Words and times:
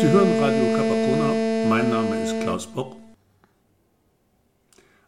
Sie 0.00 0.10
hören 0.10 0.42
Radio 0.42 0.76
Capacona. 0.76 1.68
Mein 1.68 1.88
Name 1.88 2.24
ist 2.24 2.40
Klaus 2.40 2.66
Bock. 2.66 2.96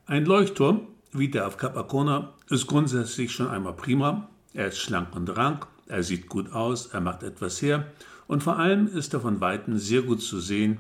Ein 0.07 0.25
Leuchtturm, 0.25 0.87
wie 1.11 1.29
der 1.29 1.49
auf 1.49 1.57
Capacona, 1.57 2.35
ist 2.51 2.69
grundsätzlich 2.69 3.33
schon 3.33 3.49
einmal 3.49 3.73
prima. 3.73 4.29
Er 4.55 4.69
ist 4.69 4.79
schlank 4.79 5.17
und 5.17 5.37
rank, 5.37 5.67
er 5.89 6.05
sieht 6.05 6.29
gut 6.29 6.53
aus, 6.53 6.87
er 6.87 7.01
macht 7.01 7.25
etwas 7.25 7.61
her 7.61 7.87
und 8.29 8.45
vor 8.45 8.59
allem 8.59 8.87
ist 8.87 9.13
er 9.13 9.21
von 9.21 9.41
Weitem 9.41 9.77
sehr 9.77 10.03
gut 10.03 10.23
zu 10.23 10.39
sehen, 10.39 10.79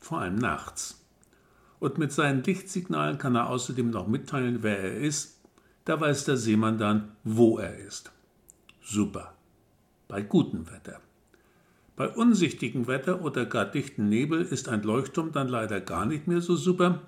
vor 0.00 0.20
allem 0.20 0.36
nachts. 0.36 1.04
Und 1.78 1.98
mit 1.98 2.12
seinen 2.12 2.42
Lichtsignalen 2.42 3.18
kann 3.18 3.34
er 3.34 3.50
außerdem 3.50 3.90
noch 3.90 4.06
mitteilen, 4.06 4.62
wer 4.62 4.78
er 4.78 4.96
ist. 4.96 5.38
Da 5.84 6.00
weiß 6.00 6.24
der 6.24 6.38
Seemann 6.38 6.78
dann, 6.78 7.12
wo 7.22 7.58
er 7.58 7.76
ist. 7.76 8.12
Super. 8.82 9.34
Bei 10.08 10.22
gutem 10.22 10.70
Wetter. 10.70 11.00
Bei 12.00 12.08
unsichtigem 12.08 12.86
Wetter 12.86 13.20
oder 13.20 13.44
gar 13.44 13.66
dichten 13.66 14.08
Nebel 14.08 14.40
ist 14.40 14.70
ein 14.70 14.82
Leuchtturm 14.82 15.32
dann 15.32 15.48
leider 15.48 15.82
gar 15.82 16.06
nicht 16.06 16.28
mehr 16.28 16.40
so 16.40 16.56
super, 16.56 17.02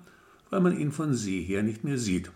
weil 0.51 0.61
man 0.61 0.79
ihn 0.79 0.93
von 0.93 1.15
See 1.15 1.41
her 1.41 1.63
nicht 1.63 1.83
mehr 1.83 1.97
sieht. 1.97 2.31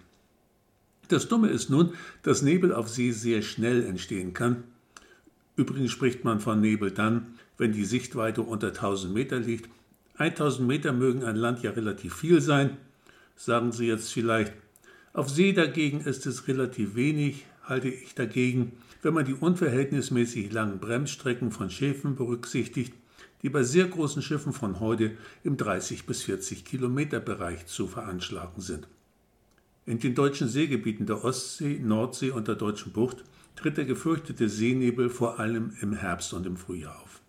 Das 1.08 1.28
Dumme 1.28 1.50
ist 1.50 1.68
nun, 1.68 1.92
dass 2.22 2.40
Nebel 2.40 2.72
auf 2.72 2.88
See 2.88 3.10
sehr 3.10 3.42
schnell 3.42 3.84
entstehen 3.84 4.32
kann. 4.32 4.64
Übrigens 5.56 5.90
spricht 5.90 6.24
man 6.24 6.40
von 6.40 6.62
Nebel 6.62 6.92
dann, 6.92 7.26
wenn 7.58 7.72
die 7.72 7.84
Sichtweite 7.84 8.40
unter 8.40 8.68
1000 8.68 9.12
Meter 9.12 9.38
liegt. 9.38 9.68
1000 10.16 10.66
Meter 10.66 10.94
mögen 10.94 11.24
an 11.24 11.36
Land 11.36 11.62
ja 11.62 11.72
relativ 11.72 12.14
viel 12.14 12.40
sein, 12.40 12.78
sagen 13.34 13.70
Sie 13.70 13.86
jetzt 13.86 14.10
vielleicht. 14.10 14.54
Auf 15.12 15.28
See 15.28 15.52
dagegen 15.52 16.00
ist 16.00 16.24
es 16.24 16.48
relativ 16.48 16.94
wenig, 16.94 17.44
halte 17.66 17.88
ich 17.88 18.14
dagegen, 18.14 18.72
wenn 19.02 19.14
man 19.14 19.24
die 19.24 19.34
unverhältnismäßig 19.34 20.52
langen 20.52 20.78
Bremsstrecken 20.78 21.50
von 21.50 21.70
Schiffen 21.70 22.16
berücksichtigt, 22.16 22.94
die 23.42 23.50
bei 23.50 23.62
sehr 23.62 23.86
großen 23.86 24.22
Schiffen 24.22 24.52
von 24.52 24.80
heute 24.80 25.12
im 25.44 25.56
30 25.56 26.06
bis 26.06 26.22
40 26.22 26.64
Kilometer 26.64 27.20
Bereich 27.20 27.66
zu 27.66 27.86
veranschlagen 27.86 28.62
sind. 28.62 28.88
In 29.84 30.00
den 30.00 30.14
deutschen 30.14 30.48
Seegebieten 30.48 31.06
der 31.06 31.24
Ostsee, 31.24 31.78
Nordsee 31.78 32.30
und 32.30 32.48
der 32.48 32.56
deutschen 32.56 32.92
Bucht 32.92 33.24
tritt 33.54 33.76
der 33.76 33.84
gefürchtete 33.84 34.48
Seenebel 34.48 35.10
vor 35.10 35.38
allem 35.38 35.76
im 35.80 35.92
Herbst 35.92 36.32
und 36.32 36.46
im 36.46 36.56
Frühjahr 36.56 37.00
auf. 37.00 37.20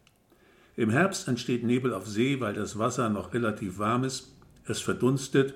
Im 0.75 0.89
Herbst 0.89 1.27
entsteht 1.27 1.63
Nebel 1.63 1.93
auf 1.93 2.07
See, 2.07 2.39
weil 2.39 2.53
das 2.53 2.77
Wasser 2.77 3.09
noch 3.09 3.33
relativ 3.33 3.77
warm 3.77 4.03
ist, 4.03 4.33
es 4.65 4.79
verdunstet 4.79 5.55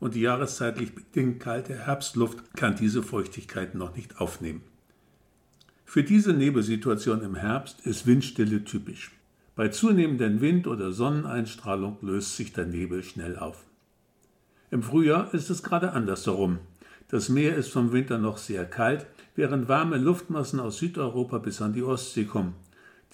und 0.00 0.14
die 0.14 0.22
jahreszeitlich 0.22 0.94
bedingt 0.94 1.40
kalte 1.40 1.74
Herbstluft 1.74 2.56
kann 2.56 2.74
diese 2.74 3.02
Feuchtigkeit 3.02 3.74
noch 3.74 3.94
nicht 3.94 4.20
aufnehmen. 4.20 4.62
Für 5.84 6.02
diese 6.02 6.32
Nebelsituation 6.32 7.22
im 7.22 7.34
Herbst 7.34 7.86
ist 7.86 8.06
Windstille 8.06 8.64
typisch. 8.64 9.12
Bei 9.56 9.68
zunehmendem 9.68 10.40
Wind 10.40 10.66
oder 10.66 10.92
Sonneneinstrahlung 10.92 11.98
löst 12.00 12.36
sich 12.36 12.52
der 12.52 12.64
Nebel 12.64 13.02
schnell 13.02 13.36
auf. 13.36 13.64
Im 14.70 14.82
Frühjahr 14.82 15.34
ist 15.34 15.50
es 15.50 15.62
gerade 15.62 15.92
andersherum. 15.92 16.60
Das 17.08 17.28
Meer 17.28 17.56
ist 17.56 17.70
vom 17.70 17.92
Winter 17.92 18.18
noch 18.18 18.38
sehr 18.38 18.64
kalt, 18.64 19.06
während 19.34 19.68
warme 19.68 19.98
Luftmassen 19.98 20.60
aus 20.60 20.78
Südeuropa 20.78 21.38
bis 21.38 21.60
an 21.60 21.72
die 21.72 21.82
Ostsee 21.82 22.24
kommen. 22.24 22.54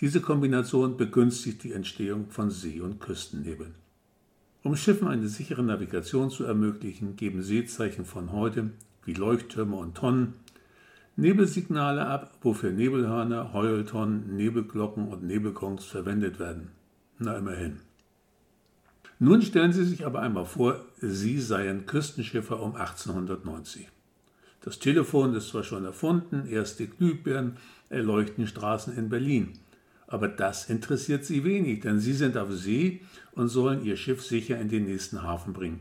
Diese 0.01 0.21
Kombination 0.21 0.99
begünstigt 0.99 1.65
die 1.65 1.73
Entstehung 1.73 2.29
von 2.29 2.51
See- 2.51 2.83
und 2.83 3.01
Küstennebeln. 3.01 3.75
Um 4.67 4.75
Schiffen 4.75 5.07
eine 5.07 5.29
sichere 5.29 5.63
Navigation 5.63 6.29
zu 6.29 6.43
ermöglichen, 6.43 7.15
geben 7.15 7.41
Seezeichen 7.41 8.05
von 8.05 8.33
heute, 8.33 8.71
wie 9.05 9.15
Leuchttürme 9.15 9.77
und 9.77 9.97
Tonnen, 9.97 10.35
Nebelsignale 11.15 12.05
ab, 12.05 12.37
wofür 12.43 12.73
Nebelhörner, 12.73 13.53
Heultonnen, 13.53 14.35
Nebelglocken 14.35 15.07
und 15.07 15.23
Nebelgongs 15.23 15.85
verwendet 15.85 16.41
werden. 16.41 16.73
Na 17.21 17.39
immerhin. 17.39 17.77
Nun 19.21 19.41
stellen 19.43 19.73
Sie 19.73 19.85
sich 19.85 20.05
aber 20.05 20.21
einmal 20.21 20.47
vor, 20.47 20.85
Sie 20.97 21.41
seien 21.41 21.87
Küstenschiffer 21.87 22.61
um 22.61 22.75
1890. 22.75 23.87
Das 24.63 24.81
Telefon 24.81 25.37
ist 25.37 25.51
zwar 25.51 25.63
schon 25.63 25.85
erfunden, 25.85 26.45
erste 26.49 26.89
Glühbirnen 26.89 27.57
erleuchten 27.89 28.49
Straßen 28.49 28.97
in 28.97 29.11
Berlin. 29.11 29.61
Aber 30.07 30.29
das 30.29 30.71
interessiert 30.71 31.25
Sie 31.25 31.45
wenig, 31.45 31.81
denn 31.81 31.99
Sie 31.99 32.13
sind 32.13 32.37
auf 32.37 32.53
See 32.53 33.01
und 33.33 33.49
sollen 33.49 33.85
Ihr 33.85 33.97
Schiff 33.97 34.23
sicher 34.23 34.59
in 34.61 34.69
den 34.69 34.85
nächsten 34.85 35.23
Hafen 35.23 35.53
bringen. 35.53 35.81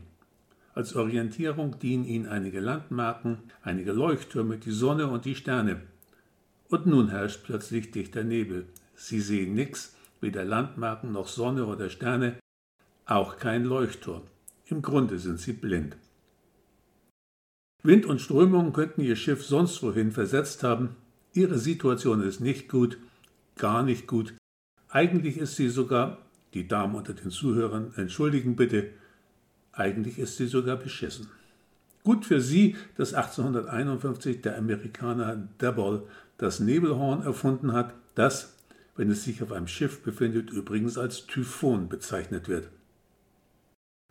Als 0.74 0.94
Orientierung 0.94 1.78
dienen 1.78 2.04
Ihnen 2.04 2.26
einige 2.26 2.60
Landmarken, 2.60 3.38
einige 3.62 3.92
Leuchttürme, 3.92 4.58
die 4.58 4.72
Sonne 4.72 5.06
und 5.06 5.24
die 5.24 5.34
Sterne. 5.34 5.80
Und 6.68 6.86
nun 6.86 7.08
herrscht 7.08 7.44
plötzlich 7.44 7.92
dichter 7.92 8.24
Nebel. 8.24 8.66
Sie 8.94 9.20
sehen 9.20 9.54
nichts, 9.54 9.94
weder 10.20 10.44
Landmarken 10.44 11.12
noch 11.12 11.28
Sonne 11.28 11.66
oder 11.66 11.88
Sterne, 11.88 12.38
auch 13.06 13.38
kein 13.38 13.64
Leuchtturm. 13.64 14.22
Im 14.66 14.82
Grunde 14.82 15.18
sind 15.18 15.38
sie 15.38 15.52
blind. 15.52 15.96
Wind 17.84 18.04
und 18.04 18.20
Strömungen 18.20 18.72
könnten 18.72 19.00
ihr 19.00 19.14
Schiff 19.14 19.44
sonst 19.44 19.80
wohin 19.82 20.10
versetzt 20.10 20.64
haben. 20.64 20.96
Ihre 21.32 21.58
Situation 21.58 22.20
ist 22.22 22.40
nicht 22.40 22.68
gut, 22.68 22.98
gar 23.56 23.82
nicht 23.82 24.06
gut. 24.06 24.34
Eigentlich 24.88 25.38
ist 25.38 25.56
sie 25.56 25.68
sogar, 25.68 26.18
die 26.54 26.68
Damen 26.68 26.94
unter 26.94 27.14
den 27.14 27.30
Zuhörern 27.30 27.92
entschuldigen 27.96 28.56
bitte, 28.56 28.90
eigentlich 29.72 30.18
ist 30.18 30.36
sie 30.36 30.46
sogar 30.46 30.76
beschissen. 30.76 31.28
Gut 32.04 32.24
für 32.24 32.40
sie, 32.40 32.76
dass 32.96 33.14
1851 33.14 34.40
der 34.40 34.56
Amerikaner 34.56 35.48
Dabble 35.58 36.04
das 36.38 36.60
Nebelhorn 36.60 37.22
erfunden 37.22 37.72
hat, 37.72 37.94
das, 38.14 38.56
wenn 38.94 39.10
es 39.10 39.24
sich 39.24 39.42
auf 39.42 39.52
einem 39.52 39.66
Schiff 39.66 40.02
befindet, 40.02 40.50
übrigens 40.50 40.98
als 40.98 41.26
Typhon 41.26 41.88
bezeichnet 41.88 42.48
wird. 42.48 42.68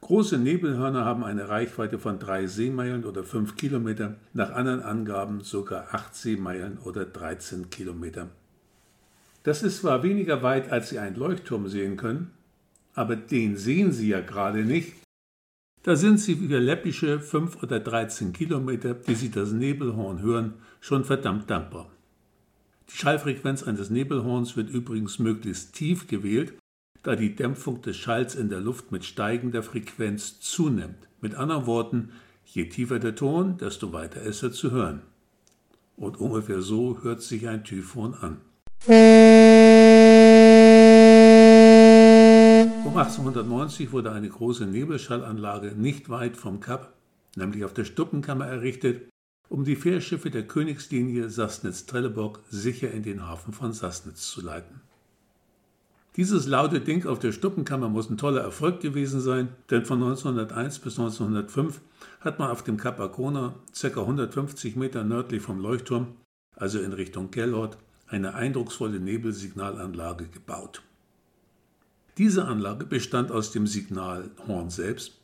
Große 0.01 0.37
Nebelhörner 0.37 1.05
haben 1.05 1.23
eine 1.23 1.49
Reichweite 1.49 1.97
von 1.97 2.19
drei 2.19 2.45
Seemeilen 2.45 3.05
oder 3.05 3.23
fünf 3.23 3.55
Kilometer, 3.55 4.17
nach 4.33 4.51
anderen 4.51 4.81
Angaben 4.81 5.41
sogar 5.41 5.93
acht 5.93 6.15
Seemeilen 6.15 6.77
oder 6.77 7.05
13 7.05 7.69
Kilometer. 7.69 8.29
Das 9.45 9.61
ist 9.61 9.81
zwar 9.81 10.01
weniger 10.01 10.41
weit, 10.41 10.71
als 10.71 10.89
Sie 10.89 10.97
einen 10.97 11.15
Leuchtturm 11.15 11.67
sehen 11.67 11.97
können, 11.97 12.31
aber 12.95 13.15
den 13.15 13.57
sehen 13.57 13.91
Sie 13.91 14.07
ja 14.07 14.21
gerade 14.21 14.65
nicht. 14.65 14.93
Da 15.83 15.95
sind 15.95 16.19
Sie 16.19 16.35
für 16.35 16.57
läppische 16.57 17.19
fünf 17.19 17.61
oder 17.61 17.79
13 17.79 18.33
Kilometer, 18.33 18.95
die 18.95 19.13
Sie 19.13 19.29
das 19.29 19.51
Nebelhorn 19.51 20.23
hören, 20.23 20.55
schon 20.81 21.05
verdammt 21.05 21.47
dankbar. 21.47 21.91
Die 22.89 22.97
Schallfrequenz 22.97 23.61
eines 23.61 23.91
Nebelhorns 23.91 24.57
wird 24.57 24.71
übrigens 24.71 25.19
möglichst 25.19 25.75
tief 25.75 26.07
gewählt, 26.07 26.55
da 27.03 27.15
die 27.15 27.35
Dämpfung 27.35 27.83
des 27.83 27.97
Schalls 27.97 28.33
in 28.33 28.49
der 28.49 28.61
Luft 28.61 28.91
mit 28.91 29.05
steigender 29.05 29.61
Frequenz 29.61 30.39
zunimmt. 30.39 31.07
Mit 31.21 31.35
anderen 31.35 31.67
Worten, 31.67 32.09
je 32.45 32.67
tiefer 32.67 32.97
der 32.97 33.13
Ton, 33.13 33.59
desto 33.59 33.93
weiter 33.93 34.23
ist 34.23 34.41
er 34.41 34.51
zu 34.51 34.71
hören. 34.71 35.03
Und 35.97 36.19
ungefähr 36.19 36.63
so 36.63 37.03
hört 37.03 37.21
sich 37.21 37.47
ein 37.47 37.63
Typhon 37.63 38.15
an. 38.15 38.41
Um 38.87 38.91
1890 42.95 43.91
wurde 43.91 44.11
eine 44.11 44.29
große 44.29 44.65
Nebelschallanlage 44.67 45.73
nicht 45.75 46.09
weit 46.09 46.37
vom 46.37 46.59
Kap, 46.59 46.93
nämlich 47.35 47.65
auf 47.65 47.73
der 47.73 47.85
Stuppenkammer 47.85 48.45
errichtet, 48.45 49.09
um 49.49 49.63
die 49.63 49.75
Fährschiffe 49.75 50.29
der 50.29 50.45
Königslinie 50.47 51.29
Sassnitz-Trelleborg 51.29 52.41
sicher 52.49 52.91
in 52.91 53.03
den 53.03 53.27
Hafen 53.27 53.53
von 53.53 53.73
Sassnitz 53.73 54.29
zu 54.29 54.41
leiten. 54.41 54.81
Dieses 56.15 56.47
laute 56.47 56.79
Ding 56.79 57.05
auf 57.05 57.19
der 57.19 57.33
Stuppenkammer 57.33 57.89
muss 57.89 58.09
ein 58.09 58.17
toller 58.17 58.41
Erfolg 58.41 58.79
gewesen 58.79 59.19
sein, 59.19 59.49
denn 59.69 59.83
von 59.83 60.01
1901 60.01 60.79
bis 60.79 60.97
1905 60.97 61.81
hat 62.21 62.39
man 62.39 62.51
auf 62.51 62.63
dem 62.63 62.77
Kap 62.77 62.99
Arkona, 63.01 63.55
ca. 63.77 63.87
150 63.87 64.77
Meter 64.77 65.03
nördlich 65.03 65.41
vom 65.41 65.59
Leuchtturm, 65.59 66.15
also 66.55 66.79
in 66.79 66.93
Richtung 66.93 67.31
Gellort, 67.31 67.77
eine 68.07 68.35
eindrucksvolle 68.35 68.99
Nebelsignalanlage 68.99 70.27
gebaut. 70.27 70.83
Diese 72.17 72.45
Anlage 72.45 72.85
bestand 72.85 73.31
aus 73.31 73.51
dem 73.51 73.67
Signalhorn 73.67 74.69
selbst. 74.69 75.19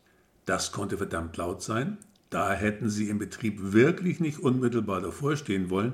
Das 0.46 0.72
konnte 0.72 0.98
verdammt 0.98 1.38
laut 1.38 1.62
sein. 1.62 1.98
Da 2.30 2.54
hätten 2.54 2.90
sie 2.90 3.10
im 3.10 3.20
Betrieb 3.20 3.60
wirklich 3.60 4.20
nicht 4.20 4.40
unmittelbar 4.40 5.02
davor 5.02 5.36
stehen 5.38 5.70
wollen. 5.70 5.94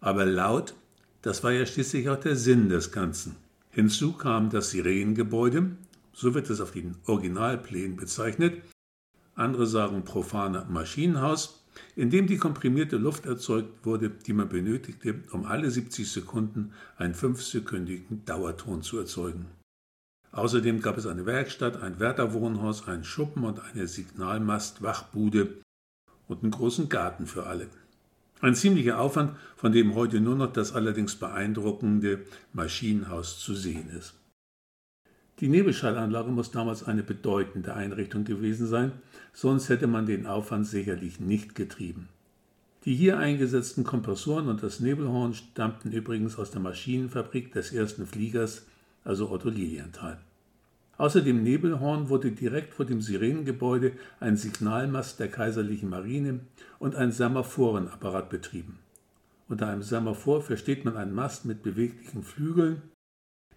Aber 0.00 0.24
laut, 0.24 0.74
das 1.22 1.42
war 1.42 1.52
ja 1.52 1.64
schließlich 1.64 2.08
auch 2.10 2.20
der 2.20 2.36
Sinn 2.36 2.68
des 2.68 2.92
Ganzen. 2.92 3.36
Hinzu 3.70 4.12
kam 4.12 4.50
das 4.50 4.70
Sirenengebäude, 4.70 5.70
so 6.12 6.34
wird 6.34 6.48
es 6.50 6.60
auf 6.60 6.70
den 6.70 6.96
Originalplänen 7.06 7.96
bezeichnet, 7.96 8.62
andere 9.34 9.66
sagen 9.66 10.04
profane 10.04 10.66
Maschinenhaus, 10.68 11.64
in 11.96 12.10
dem 12.10 12.26
die 12.26 12.36
komprimierte 12.36 12.96
Luft 12.96 13.26
erzeugt 13.26 13.84
wurde, 13.84 14.10
die 14.10 14.32
man 14.32 14.48
benötigte, 14.48 15.22
um 15.32 15.44
alle 15.44 15.70
70 15.70 16.10
Sekunden 16.10 16.72
einen 16.96 17.14
fünfsekündigen 17.14 18.24
Dauerton 18.24 18.82
zu 18.82 18.98
erzeugen. 18.98 19.46
Außerdem 20.32 20.80
gab 20.80 20.98
es 20.98 21.06
eine 21.06 21.26
Werkstatt, 21.26 21.80
ein 21.80 22.00
Wärterwohnhaus, 22.00 22.88
einen 22.88 23.04
Schuppen 23.04 23.44
und 23.44 23.60
eine 23.60 23.86
Signalmastwachbude 23.86 25.62
und 26.26 26.42
einen 26.42 26.50
großen 26.50 26.88
Garten 26.88 27.26
für 27.26 27.46
alle. 27.46 27.68
Ein 28.40 28.56
ziemlicher 28.56 28.98
Aufwand, 28.98 29.36
von 29.56 29.72
dem 29.72 29.94
heute 29.94 30.20
nur 30.20 30.34
noch 30.34 30.52
das 30.52 30.74
allerdings 30.74 31.14
beeindruckende 31.16 32.26
Maschinenhaus 32.52 33.38
zu 33.38 33.54
sehen 33.54 33.88
ist. 33.90 34.14
Die 35.40 35.48
Nebelschallanlage 35.48 36.30
muss 36.30 36.52
damals 36.52 36.84
eine 36.84 37.02
bedeutende 37.02 37.74
Einrichtung 37.74 38.24
gewesen 38.24 38.66
sein, 38.66 38.92
sonst 39.32 39.68
hätte 39.68 39.88
man 39.88 40.06
den 40.06 40.26
Aufwand 40.26 40.66
sicherlich 40.66 41.18
nicht 41.18 41.54
getrieben. 41.54 42.08
Die 42.84 42.94
hier 42.94 43.18
eingesetzten 43.18 43.82
Kompressoren 43.82 44.48
und 44.48 44.62
das 44.62 44.78
Nebelhorn 44.78 45.34
stammten 45.34 45.90
übrigens 45.90 46.38
aus 46.38 46.50
der 46.50 46.60
Maschinenfabrik 46.60 47.52
des 47.52 47.72
ersten 47.72 48.06
Fliegers, 48.06 48.66
also 49.04 49.30
Otto 49.30 49.48
Lilienthal. 49.48 50.18
Außer 50.96 51.22
dem 51.22 51.42
Nebelhorn 51.42 52.08
wurde 52.08 52.30
direkt 52.30 52.74
vor 52.74 52.84
dem 52.84 53.00
Sirenengebäude 53.00 53.92
ein 54.20 54.36
Signalmast 54.36 55.18
der 55.18 55.28
Kaiserlichen 55.28 55.88
Marine 55.88 56.40
und 56.78 56.94
ein 56.94 57.10
Semaphorenapparat 57.10 58.30
betrieben. 58.30 58.78
Unter 59.48 59.66
einem 59.68 59.82
Semaphor 59.82 60.42
versteht 60.42 60.84
man 60.84 60.96
einen 60.96 61.14
Mast 61.14 61.44
mit 61.44 61.62
beweglichen 61.62 62.22
Flügeln, 62.22 62.82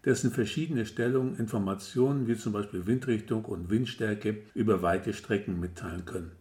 dessen 0.07 0.31
verschiedene 0.31 0.86
Stellungen 0.86 1.36
Informationen 1.36 2.27
wie 2.27 2.38
zum 2.38 2.54
Beispiel 2.54 2.88
Windrichtung 2.88 3.44
und 3.44 3.69
Windstärke 3.69 4.38
über 4.54 4.81
weite 4.81 5.12
Strecken 5.12 5.59
mitteilen 5.59 6.06
können. 6.06 6.31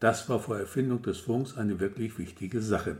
Das 0.00 0.28
war 0.28 0.38
vor 0.38 0.58
Erfindung 0.60 1.02
des 1.02 1.18
Funks 1.18 1.56
eine 1.56 1.80
wirklich 1.80 2.16
wichtige 2.20 2.62
Sache. 2.62 2.98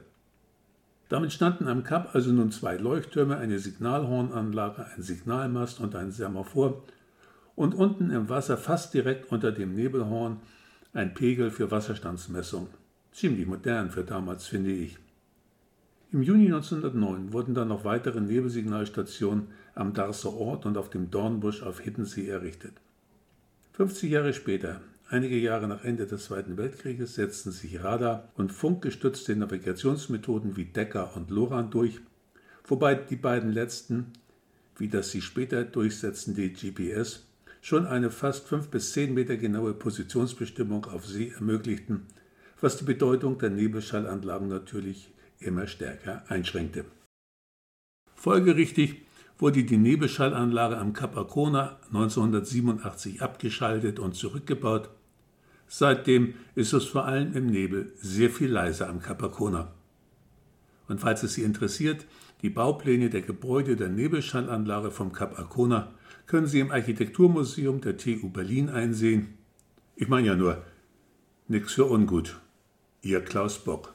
Damit 1.09 1.33
standen 1.33 1.69
am 1.69 1.85
Kap 1.85 2.13
also 2.13 2.33
nun 2.33 2.51
zwei 2.51 2.77
Leuchttürme, 2.77 3.37
eine 3.37 3.61
Signalhornanlage, 3.61 4.85
ein 4.97 5.03
Signalmast 5.03 5.79
und 5.79 5.95
ein 5.95 6.11
Semaphor 6.11 6.83
und 7.55 7.77
unten 7.77 8.11
im 8.11 8.29
Wasser 8.29 8.57
fast 8.57 8.95
direkt 8.95 9.31
unter 9.31 9.53
dem 9.53 9.77
Nebelhorn 9.77 10.41
ein 10.93 11.15
Pegel 11.15 11.53
für 11.53 11.71
Wasserstandsmessung. 11.71 12.67
Ziemlich 13.13 13.47
modern 13.47 13.93
für 13.93 14.03
damals, 14.03 14.49
finde 14.49 14.73
ich. 14.73 14.99
Im 16.15 16.23
Juni 16.23 16.47
1909 16.47 17.33
wurden 17.33 17.55
dann 17.55 17.67
noch 17.67 17.85
weitere 17.85 18.21
Nebelsignalstationen 18.21 19.49
am 19.75 19.95
Darßer 19.95 20.33
Ort 20.33 20.65
und 20.65 20.79
auf 20.79 20.89
dem 20.89 21.11
Dornbusch 21.11 21.65
auf 21.65 21.81
Hiddensee 21.81 22.29
errichtet. 22.29 22.75
50 23.73 24.13
Jahre 24.13 24.33
später, 24.33 24.81
einige 25.09 25.37
Jahre 25.37 25.67
nach 25.67 25.83
Ende 25.83 26.07
des 26.07 26.27
Zweiten 26.27 26.57
Weltkrieges, 26.57 27.17
setzten 27.17 27.51
sich 27.51 27.83
Radar- 27.83 28.29
und 28.37 28.53
funkgestützte 28.53 29.35
Navigationsmethoden 29.35 30.57
wie 30.57 30.67
Decker 30.67 31.17
und 31.17 31.31
Loran 31.31 31.73
durch, 31.73 32.01
wobei 32.65 32.95
die 32.95 33.17
beiden 33.17 33.51
letzten, 33.51 34.13
wie 34.79 34.87
das 34.87 35.11
sich 35.11 35.25
später 35.25 35.65
durchsetzende 35.65 36.49
GPS, 36.49 37.27
schon 37.61 37.87
eine 37.87 38.13
fast 38.13 38.47
fünf 38.47 38.69
bis 38.69 38.93
zehn 38.93 39.15
Meter 39.15 39.37
genaue 39.37 39.75
Positionsbestimmung 39.75 40.85
auf 40.85 41.07
See 41.07 41.33
ermöglichten, 41.35 42.03
was 42.61 42.77
die 42.77 42.85
Bedeutung 42.85 43.37
der 43.39 43.51
Nebelschallanlagen 43.51 44.47
natürlich 44.47 45.11
immer 45.39 45.67
stärker 45.67 46.25
einschränkte. 46.29 46.85
Folgerichtig 48.15 49.03
wurde 49.39 49.65
die 49.65 49.77
Nebelschallanlage 49.77 50.79
am 50.79 50.93
Kap 50.93 51.17
Arkona 51.17 51.79
1987 51.89 53.21
abgeschaltet 53.21 53.99
und 53.99 54.15
zurückgebaut. 54.15 54.89
Seitdem 55.67 56.35
ist 56.55 56.73
es 56.73 56.85
vor 56.85 57.05
allem 57.05 57.35
im 57.35 57.47
Nebel 57.47 57.93
sehr 57.97 58.31
viel 58.31 58.51
leiser 58.51 58.89
am 58.89 59.01
Kap 59.01 59.23
Arkona. 59.23 59.73
Und 60.89 61.01
falls 61.01 61.23
es 61.23 61.35
Sie 61.35 61.43
interessiert, 61.43 62.07
die 62.43 62.51
Baupläne 62.51 63.11
der 63.11 63.23
Gebäude 63.23 63.75
der 63.77 63.89
Nebelschallanlage 63.89 64.91
vom 64.91 65.13
Kap 65.13 65.39
Arkona 65.39 65.93
können 66.27 66.47
Sie 66.47 66.61
im 66.61 66.71
Architekturmuseum 66.71 67.81
der 67.81 67.97
TU 67.97 68.31
Berlin 68.31 68.69
einsehen. 68.69 69.35
Ich 69.97 70.09
meine 70.09 70.29
ja 70.29 70.35
nur, 70.35 70.63
nix 71.49 71.75
für 71.75 71.87
ungut. 71.87 72.41
Ihr 73.03 73.21
Klaus 73.21 73.59
Bock. 73.59 73.95